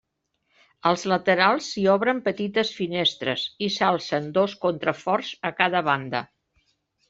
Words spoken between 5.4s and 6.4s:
a cada banda.